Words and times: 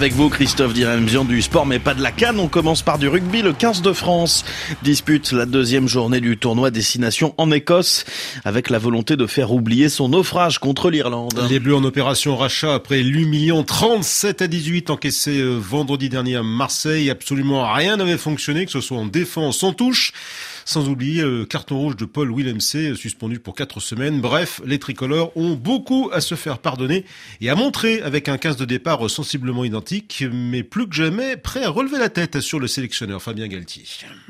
Avec 0.00 0.14
vous, 0.14 0.30
Christophe 0.30 0.72
Diremzian 0.72 1.26
du 1.26 1.42
sport, 1.42 1.66
mais 1.66 1.78
pas 1.78 1.92
de 1.92 2.02
la 2.02 2.10
canne. 2.10 2.40
On 2.40 2.48
commence 2.48 2.80
par 2.80 2.98
du 2.98 3.06
rugby. 3.06 3.42
Le 3.42 3.52
15 3.52 3.82
de 3.82 3.92
France 3.92 4.46
dispute 4.82 5.30
la 5.30 5.44
deuxième 5.44 5.88
journée 5.88 6.22
du 6.22 6.38
tournoi 6.38 6.70
Destination 6.70 7.34
en 7.36 7.50
Écosse 7.50 8.06
avec 8.46 8.70
la 8.70 8.78
volonté 8.78 9.16
de 9.16 9.26
faire 9.26 9.52
oublier 9.52 9.90
son 9.90 10.08
naufrage 10.08 10.58
contre 10.58 10.88
l'Irlande. 10.88 11.46
Les 11.50 11.60
Bleus 11.60 11.76
en 11.76 11.84
opération 11.84 12.34
rachat 12.34 12.72
après 12.72 13.02
l'humiliant 13.02 13.62
37 13.62 14.40
à 14.40 14.46
18 14.46 14.88
encaissé 14.88 15.38
euh, 15.38 15.58
vendredi 15.58 16.08
dernier 16.08 16.36
à 16.36 16.42
Marseille. 16.42 17.10
Absolument 17.10 17.70
rien 17.70 17.98
n'avait 17.98 18.16
fonctionné, 18.16 18.64
que 18.64 18.72
ce 18.72 18.80
soit 18.80 18.96
en 18.96 19.04
défense, 19.04 19.62
en 19.62 19.74
touche. 19.74 20.14
Sans 20.64 20.88
oublier 20.88 21.22
le 21.22 21.44
carton 21.44 21.78
rouge 21.78 21.96
de 21.96 22.04
Paul 22.04 22.30
Willemc, 22.32 22.60
suspendu 22.94 23.40
pour 23.40 23.54
quatre 23.54 23.80
semaines. 23.80 24.20
Bref, 24.20 24.60
les 24.64 24.78
tricolores 24.78 25.32
ont 25.36 25.54
beaucoup 25.54 26.10
à 26.12 26.20
se 26.20 26.34
faire 26.34 26.58
pardonner 26.58 27.04
et 27.40 27.50
à 27.50 27.54
montrer 27.54 28.02
avec 28.02 28.28
un 28.28 28.38
15 28.38 28.56
de 28.56 28.64
départ 28.64 29.08
sensiblement 29.08 29.64
identique, 29.64 30.24
mais 30.32 30.62
plus 30.62 30.88
que 30.88 30.94
jamais 30.94 31.36
prêt 31.36 31.64
à 31.64 31.70
relever 31.70 31.98
la 31.98 32.08
tête 32.08 32.40
sur 32.40 32.60
le 32.60 32.66
sélectionneur 32.66 33.22
Fabien 33.22 33.48
Galtier. 33.48 33.84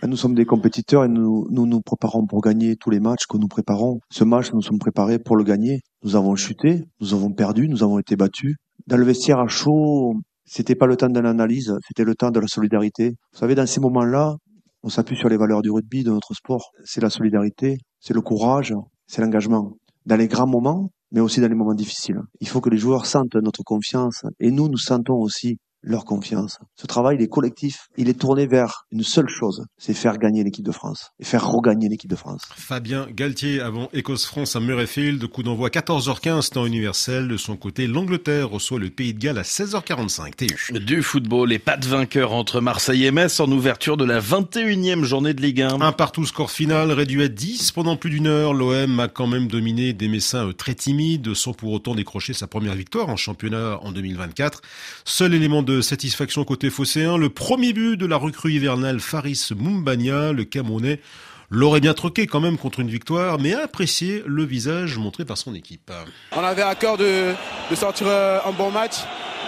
Nous 0.06 0.16
sommes 0.16 0.34
des 0.34 0.44
compétiteurs 0.44 1.04
et 1.04 1.08
nous, 1.08 1.46
nous 1.50 1.66
nous 1.66 1.80
préparons 1.80 2.26
pour 2.26 2.40
gagner 2.40 2.76
tous 2.76 2.90
les 2.90 3.00
matchs 3.00 3.26
que 3.28 3.36
nous 3.36 3.48
préparons. 3.48 4.00
Ce 4.10 4.24
match, 4.24 4.52
nous 4.52 4.62
sommes 4.62 4.78
préparés 4.78 5.18
pour 5.18 5.36
le 5.36 5.44
gagner. 5.44 5.80
Nous 6.02 6.16
avons 6.16 6.36
chuté, 6.36 6.84
nous 7.00 7.14
avons 7.14 7.32
perdu, 7.32 7.68
nous 7.68 7.82
avons 7.82 7.98
été 7.98 8.16
battus. 8.16 8.56
Dans 8.86 8.96
le 8.96 9.04
vestiaire 9.04 9.38
à 9.38 9.48
chaud, 9.48 10.14
c'était 10.44 10.74
pas 10.74 10.86
le 10.86 10.96
temps 10.96 11.08
de 11.08 11.20
l'analyse, 11.20 11.76
c'était 11.86 12.04
le 12.04 12.14
temps 12.14 12.30
de 12.30 12.40
la 12.40 12.46
solidarité. 12.46 13.10
Vous 13.32 13.38
savez, 13.38 13.54
dans 13.54 13.66
ces 13.66 13.80
moments-là, 13.80 14.36
on 14.82 14.88
s'appuie 14.88 15.16
sur 15.16 15.28
les 15.28 15.36
valeurs 15.36 15.62
du 15.62 15.70
rugby, 15.70 16.04
de 16.04 16.10
notre 16.10 16.34
sport. 16.34 16.70
C'est 16.84 17.00
la 17.00 17.10
solidarité, 17.10 17.78
c'est 17.98 18.14
le 18.14 18.20
courage, 18.20 18.74
c'est 19.06 19.22
l'engagement. 19.22 19.76
Dans 20.06 20.16
les 20.16 20.28
grands 20.28 20.46
moments, 20.46 20.90
mais 21.12 21.20
aussi 21.20 21.40
dans 21.40 21.48
les 21.48 21.54
moments 21.54 21.74
difficiles. 21.74 22.20
Il 22.40 22.48
faut 22.48 22.60
que 22.60 22.70
les 22.70 22.78
joueurs 22.78 23.06
sentent 23.06 23.34
notre 23.34 23.62
confiance 23.62 24.24
et 24.38 24.50
nous, 24.50 24.68
nous 24.68 24.78
sentons 24.78 25.16
aussi 25.16 25.58
leur 25.82 26.04
confiance. 26.04 26.58
Ce 26.76 26.86
travail, 26.86 27.16
il 27.16 27.22
est 27.22 27.28
collectif. 27.28 27.88
Il 27.96 28.08
est 28.08 28.18
tourné 28.18 28.46
vers 28.46 28.86
une 28.90 29.02
seule 29.02 29.28
chose, 29.28 29.64
c'est 29.78 29.94
faire 29.94 30.18
gagner 30.18 30.44
l'équipe 30.44 30.64
de 30.64 30.72
France 30.72 31.10
et 31.18 31.24
faire 31.24 31.46
regagner 31.46 31.88
l'équipe 31.88 32.10
de 32.10 32.16
France. 32.16 32.42
Fabien 32.54 33.06
Galtier 33.10 33.60
avant 33.60 33.88
Écosse-France 33.92 34.56
à 34.56 34.60
Murrayfield, 34.60 35.26
coup 35.28 35.42
d'envoi 35.42 35.68
14h15 35.68 36.50
temps 36.50 36.66
universel. 36.66 37.28
De 37.28 37.36
son 37.36 37.56
côté, 37.56 37.86
l'Angleterre 37.86 38.50
reçoit 38.50 38.78
le 38.78 38.90
Pays 38.90 39.14
de 39.14 39.18
Galles 39.18 39.38
à 39.38 39.42
16h45. 39.42 40.34
TU. 40.34 40.78
Du 40.80 41.02
football 41.02 41.52
et 41.52 41.58
pas 41.58 41.76
de 41.76 41.86
vainqueur 41.86 42.32
entre 42.32 42.60
Marseille 42.60 43.06
et 43.06 43.10
Metz 43.10 43.40
en 43.40 43.50
ouverture 43.50 43.96
de 43.96 44.04
la 44.04 44.20
21e 44.20 45.02
journée 45.04 45.34
de 45.34 45.42
Ligue 45.42 45.62
1. 45.62 45.80
Un 45.80 45.92
partout 45.92 46.26
score 46.26 46.50
final 46.50 46.92
réduit 46.92 47.22
à 47.22 47.28
10 47.28 47.72
pendant 47.72 47.96
plus 47.96 48.10
d'une 48.10 48.26
heure. 48.26 48.52
L'OM 48.54 49.00
a 49.00 49.08
quand 49.08 49.26
même 49.26 49.48
dominé 49.48 49.92
des 49.92 50.08
Messins 50.08 50.48
euh, 50.48 50.52
très 50.52 50.74
timides 50.74 51.34
sans 51.34 51.52
pour 51.52 51.72
autant 51.72 51.94
décrocher 51.94 52.32
sa 52.32 52.46
première 52.46 52.74
victoire 52.74 53.08
en 53.08 53.16
championnat 53.16 53.78
en 53.82 53.92
2024. 53.92 54.62
Seul 55.04 55.34
élément 55.34 55.62
de 55.62 55.69
de 55.70 55.80
satisfaction 55.80 56.44
côté 56.44 56.68
phocéen, 56.68 57.16
le 57.16 57.28
premier 57.28 57.72
but 57.72 57.96
de 57.96 58.06
la 58.06 58.16
recrue 58.16 58.52
hivernale 58.52 58.98
Faris 58.98 59.50
Mumbania, 59.56 60.32
le 60.32 60.44
Camerounais, 60.44 61.00
l'aurait 61.48 61.80
bien 61.80 61.94
troqué 61.94 62.26
quand 62.26 62.40
même 62.40 62.58
contre 62.58 62.80
une 62.80 62.88
victoire, 62.88 63.38
mais 63.38 63.54
a 63.54 63.64
apprécié 63.64 64.22
le 64.26 64.44
visage 64.44 64.98
montré 64.98 65.24
par 65.24 65.36
son 65.36 65.54
équipe. 65.54 65.92
On 66.32 66.42
avait 66.42 66.62
à 66.62 66.74
cœur 66.74 66.96
de, 66.96 67.34
sortir 67.74 68.08
euh, 68.08 68.40
un 68.44 68.50
bon 68.50 68.70
match, 68.70 68.96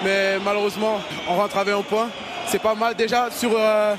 mais 0.05 0.39
malheureusement, 0.45 1.01
on 1.29 1.35
rentre 1.35 1.57
avec 1.57 1.75
un 1.75 1.83
point. 1.83 2.09
C'est 2.47 2.63
pas 2.63 2.77
mal 2.77 2.95
déjà 2.95 3.31
sur, 3.31 3.51
euh, 3.57 3.97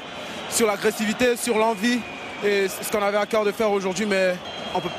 sur 0.49 0.67
l'agressivité, 0.67 1.35
sur 1.35 1.57
l'envie, 1.57 1.99
et 2.45 2.67
ce 2.67 2.89
qu'on 2.89 3.03
avait 3.03 3.17
à 3.17 3.25
cœur 3.25 3.43
de 3.43 3.51
faire 3.51 3.71
aujourd'hui, 3.71 4.05
mais 4.05 4.35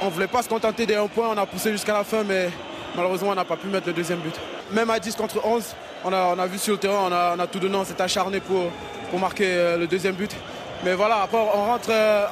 on 0.02 0.06
ne 0.06 0.10
voulait 0.10 0.26
pas 0.26 0.42
se 0.42 0.48
contenter 0.48 0.84
des 0.84 0.96
un 0.96 1.08
point, 1.08 1.28
on 1.28 1.38
a 1.38 1.46
poussé 1.46 1.72
jusqu'à 1.72 1.94
la 1.94 2.04
fin, 2.04 2.22
mais 2.22 2.50
malheureusement, 2.96 3.30
on 3.30 3.34
n'a 3.34 3.44
pas 3.44 3.56
pu 3.56 3.66
mettre 3.66 3.86
le 3.86 3.92
deuxième 3.92 4.20
but. 4.20 4.34
Même 4.72 4.90
à 4.90 4.98
10 4.98 5.16
contre 5.16 5.44
11, 5.44 5.64
on 6.04 6.12
a, 6.12 6.46
vu 6.46 6.58
sur 6.58 6.72
le 6.72 6.78
terrain, 6.78 7.08
on 7.08 7.40
a, 7.40 7.46
tout 7.46 7.58
donné, 7.58 7.76
on 7.76 7.84
s'est 7.84 8.00
acharné 8.00 8.40
pour, 8.40 8.70
marquer 9.18 9.46
euh, 9.46 9.76
le 9.76 9.86
deuxième 9.86 10.14
but. 10.14 10.34
Mais 10.84 10.94
voilà, 10.94 11.22
après, 11.22 11.38
on 11.38 11.64
rentre, 11.64 11.88
euh, 11.90 12.26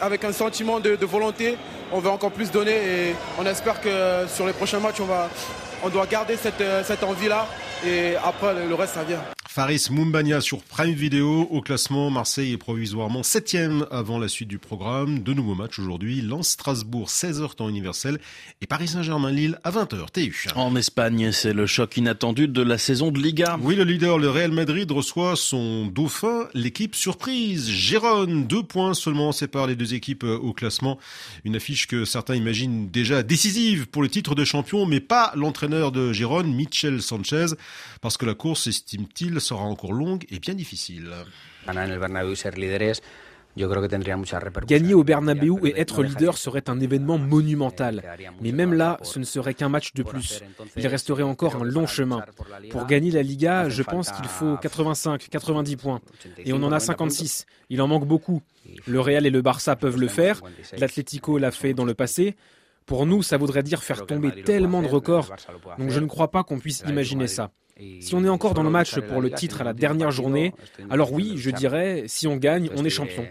avec, 0.00 0.24
un 0.24 0.32
sentiment 0.32 0.78
de, 0.78 0.96
volonté. 1.04 1.56
On 1.92 1.98
veut 1.98 2.10
encore 2.10 2.30
plus 2.30 2.50
donner 2.52 2.70
et 2.72 3.16
on 3.38 3.44
espère 3.44 3.80
que 3.80 4.26
sur 4.28 4.46
les 4.46 4.52
prochains 4.52 4.78
matchs, 4.78 5.00
on, 5.00 5.06
va, 5.06 5.28
doit 5.90 6.06
garder 6.06 6.36
cette, 6.36 6.60
euh, 6.60 6.84
cette 6.84 7.02
envie-là. 7.02 7.46
Et 7.84 8.14
après, 8.16 8.54
le 8.54 8.74
reste, 8.74 8.94
ça 8.94 9.02
vient. 9.02 9.20
Faris 9.52 9.88
Mumbania 9.90 10.40
sur 10.40 10.62
Prime 10.62 10.92
Video. 10.92 11.40
Au 11.50 11.60
classement, 11.60 12.08
Marseille 12.08 12.52
est 12.52 12.56
provisoirement 12.56 13.24
septième 13.24 13.84
avant 13.90 14.20
la 14.20 14.28
suite 14.28 14.46
du 14.46 14.60
programme. 14.60 15.24
De 15.24 15.34
nouveaux 15.34 15.56
matchs 15.56 15.80
aujourd'hui. 15.80 16.20
Lens 16.20 16.50
Strasbourg, 16.50 17.08
16h 17.08 17.56
temps 17.56 17.68
universel. 17.68 18.20
Et 18.60 18.68
Paris 18.68 18.86
Saint-Germain 18.86 19.32
Lille 19.32 19.58
à 19.64 19.72
20h 19.72 20.12
TU. 20.12 20.46
En 20.54 20.76
Espagne, 20.76 21.32
c'est 21.32 21.52
le 21.52 21.66
choc 21.66 21.96
inattendu 21.96 22.46
de 22.46 22.62
la 22.62 22.78
saison 22.78 23.10
de 23.10 23.18
Liga. 23.18 23.58
Oui, 23.60 23.74
le 23.74 23.82
leader, 23.82 24.18
le 24.18 24.30
Real 24.30 24.52
Madrid, 24.52 24.88
reçoit 24.92 25.34
son 25.34 25.86
dauphin, 25.86 26.46
l'équipe 26.54 26.94
surprise. 26.94 27.68
Gérone, 27.68 28.46
deux 28.46 28.62
points 28.62 28.94
seulement 28.94 29.32
séparent 29.32 29.66
les 29.66 29.74
deux 29.74 29.94
équipes 29.94 30.22
euh, 30.22 30.38
au 30.38 30.52
classement. 30.52 30.96
Une 31.42 31.56
affiche 31.56 31.88
que 31.88 32.04
certains 32.04 32.36
imaginent 32.36 32.88
déjà 32.88 33.24
décisive 33.24 33.88
pour 33.88 34.02
le 34.02 34.08
titre 34.08 34.36
de 34.36 34.44
champion, 34.44 34.86
mais 34.86 35.00
pas 35.00 35.32
l'entraîneur 35.34 35.90
de 35.90 36.12
Gérone, 36.12 36.54
Michel 36.54 37.02
Sanchez, 37.02 37.46
parce 38.00 38.16
que 38.16 38.26
la 38.26 38.34
course, 38.34 38.68
estime-t-il, 38.68 39.39
sera 39.40 39.62
encore 39.62 39.92
longue 39.92 40.24
et 40.30 40.38
bien 40.38 40.54
difficile. 40.54 41.10
Gagner 44.66 44.94
au 44.94 45.04
Bernabeu 45.04 45.66
et 45.66 45.80
être 45.80 46.02
leader 46.02 46.38
serait 46.38 46.68
un 46.68 46.78
événement 46.78 47.18
monumental. 47.18 48.02
Mais 48.40 48.52
même 48.52 48.74
là, 48.74 48.98
ce 49.02 49.18
ne 49.18 49.24
serait 49.24 49.54
qu'un 49.54 49.68
match 49.68 49.92
de 49.94 50.02
plus. 50.02 50.42
Il 50.76 50.86
resterait 50.86 51.24
encore 51.24 51.56
un 51.56 51.64
long 51.64 51.86
chemin. 51.86 52.22
Pour 52.70 52.86
gagner 52.86 53.10
la 53.10 53.22
Liga, 53.22 53.68
je 53.68 53.82
pense 53.82 54.12
qu'il 54.12 54.26
faut 54.26 54.56
85, 54.56 55.28
90 55.28 55.76
points. 55.76 56.00
Et 56.38 56.52
on 56.52 56.62
en 56.62 56.72
a 56.72 56.80
56. 56.80 57.46
Il 57.70 57.82
en 57.82 57.88
manque 57.88 58.06
beaucoup. 58.06 58.40
Le 58.86 59.00
Real 59.00 59.26
et 59.26 59.30
le 59.30 59.42
Barça 59.42 59.74
peuvent 59.74 59.98
le 59.98 60.08
faire. 60.08 60.40
L'Atlético 60.78 61.38
l'a 61.38 61.50
fait 61.50 61.74
dans 61.74 61.84
le 61.84 61.94
passé. 61.94 62.36
Pour 62.86 63.06
nous, 63.06 63.22
ça 63.22 63.36
voudrait 63.36 63.62
dire 63.62 63.82
faire 63.82 64.06
tomber 64.06 64.42
tellement 64.42 64.82
de 64.82 64.88
records. 64.88 65.32
Donc 65.78 65.90
je 65.90 66.00
ne 66.00 66.06
crois 66.06 66.30
pas 66.30 66.44
qu'on 66.44 66.58
puisse 66.58 66.82
imaginer 66.88 67.26
ça. 67.26 67.50
Si 68.00 68.14
on 68.14 68.24
est 68.24 68.28
encore 68.28 68.54
dans 68.54 68.62
le 68.62 68.70
match 68.70 68.98
pour 69.00 69.20
le 69.20 69.30
titre 69.30 69.60
à 69.60 69.64
la 69.64 69.72
dernière 69.72 70.10
journée, 70.10 70.52
alors 70.90 71.12
oui, 71.12 71.34
je 71.36 71.50
dirais, 71.50 72.04
si 72.06 72.26
on 72.26 72.36
gagne, 72.36 72.68
on 72.76 72.84
est 72.84 72.90
champion. 72.90 73.26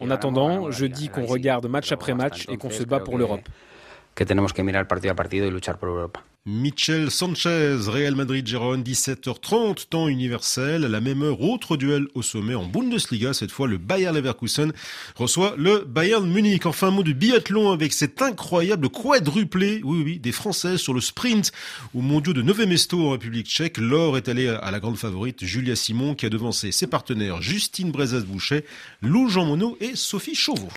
En 0.00 0.10
attendant, 0.10 0.70
je 0.70 0.86
dis 0.86 1.08
qu'on 1.08 1.26
regarde 1.26 1.66
match 1.66 1.92
après 1.92 2.14
match 2.14 2.46
et 2.48 2.56
qu'on 2.56 2.70
se 2.70 2.82
bat 2.82 3.00
pour 3.00 3.18
l'Europe. 3.18 3.48
Michel 6.46 7.10
Sanchez, 7.10 7.78
Real 7.86 8.14
Madrid-Gérone, 8.14 8.82
17h30, 8.82 9.88
temps 9.88 10.08
universel. 10.08 10.84
À 10.84 10.88
la 10.88 11.00
même 11.00 11.22
heure, 11.22 11.40
autre 11.40 11.78
duel 11.78 12.06
au 12.12 12.20
sommet 12.20 12.54
en 12.54 12.66
Bundesliga. 12.66 13.32
Cette 13.32 13.50
fois, 13.50 13.66
le 13.66 13.78
Bayer 13.78 14.12
Leverkusen 14.12 14.70
reçoit 15.16 15.54
le 15.56 15.86
Bayern 15.88 16.30
Munich. 16.30 16.66
Enfin, 16.66 16.88
un 16.88 16.90
mot 16.90 17.02
du 17.02 17.14
biathlon 17.14 17.72
avec 17.72 17.94
cet 17.94 18.20
incroyable 18.20 18.90
quadruplé, 18.90 19.80
oui, 19.84 20.02
oui, 20.04 20.18
des 20.18 20.32
Françaises 20.32 20.80
sur 20.80 20.92
le 20.92 21.00
sprint 21.00 21.50
au 21.94 22.02
mondiaux 22.02 22.34
de 22.34 22.42
Nové 22.42 22.66
Mesto 22.66 23.06
en 23.06 23.12
République 23.12 23.46
tchèque. 23.46 23.78
L'or 23.78 24.18
est 24.18 24.28
allé 24.28 24.46
à 24.46 24.70
la 24.70 24.80
grande 24.80 24.98
favorite 24.98 25.42
Julia 25.46 25.76
Simon 25.76 26.14
qui 26.14 26.26
a 26.26 26.28
devancé 26.28 26.72
ses 26.72 26.86
partenaires 26.86 27.40
Justine 27.40 27.90
Brezas-Boucher, 27.90 28.66
Lou 29.00 29.30
Jean 29.30 29.46
Monod 29.46 29.76
et 29.80 29.96
Sophie 29.96 30.34
Chauveau. 30.34 30.68